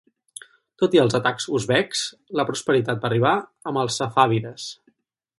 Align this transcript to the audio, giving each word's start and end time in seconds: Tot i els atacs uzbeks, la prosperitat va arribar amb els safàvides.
Tot 0.83 0.95
i 0.97 1.01
els 1.01 1.17
atacs 1.17 1.45
uzbeks, 1.59 2.01
la 2.39 2.45
prosperitat 2.49 3.03
va 3.03 3.07
arribar 3.11 3.33
amb 3.73 3.81
els 3.83 3.99
safàvides. 4.03 4.67